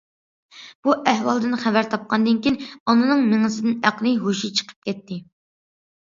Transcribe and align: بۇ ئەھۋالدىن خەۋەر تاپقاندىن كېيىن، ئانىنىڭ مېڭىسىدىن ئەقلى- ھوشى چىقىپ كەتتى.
بۇ 0.85 0.93
ئەھۋالدىن 1.09 1.51
خەۋەر 1.63 1.89
تاپقاندىن 1.91 2.39
كېيىن، 2.45 2.57
ئانىنىڭ 2.93 3.21
مېڭىسىدىن 3.33 3.75
ئەقلى- 3.89 4.15
ھوشى 4.23 4.51
چىقىپ 4.61 4.89
كەتتى. 4.89 5.19